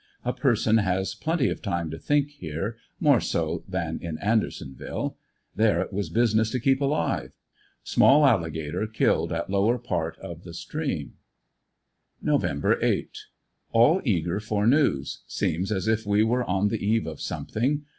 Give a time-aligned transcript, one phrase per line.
[0.25, 1.51] A person has plenty ANDER80NVILLE DIARY.
[1.51, 5.15] 113 of time to think here, more so than in Andersonville;
[5.55, 7.33] there it was business to keep alive.
[7.83, 11.17] Small alligator killed at lower part of the stream.
[12.19, 13.15] Nov 8—
[13.73, 15.21] All eager for news.
[15.27, 17.83] Seems as if we were on the eve of something.